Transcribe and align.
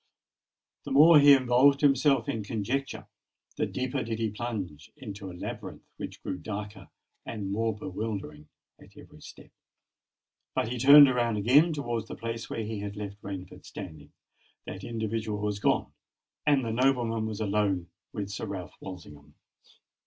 The 0.83 0.89
more 0.91 1.19
he 1.19 1.31
involved 1.35 1.81
himself 1.81 2.27
in 2.27 2.43
conjecture, 2.43 3.05
the 3.55 3.67
deeper 3.67 4.01
did 4.01 4.17
he 4.17 4.31
plunge 4.31 4.91
into 4.97 5.29
a 5.31 5.37
labyrinth 5.37 5.83
which 5.97 6.23
grew 6.23 6.39
darker 6.39 6.89
and 7.23 7.51
more 7.51 7.75
bewildering 7.77 8.49
at 8.79 8.97
every 8.97 9.21
step. 9.21 9.51
When 10.55 10.69
he 10.71 10.79
turned 10.79 11.07
round 11.13 11.37
again 11.37 11.71
towards 11.71 12.07
the 12.07 12.15
place 12.15 12.49
where 12.49 12.63
he 12.63 12.79
had 12.79 12.95
left 12.95 13.21
Rainford 13.21 13.63
standing, 13.63 14.11
that 14.65 14.83
individual 14.83 15.37
was 15.39 15.59
gone; 15.59 15.93
and 16.47 16.65
the 16.65 16.71
noblemen 16.71 17.27
was 17.27 17.39
alone 17.39 17.91
with 18.11 18.31
Sir 18.31 18.47
Ralph 18.47 18.73
Walsingham. 18.81 19.35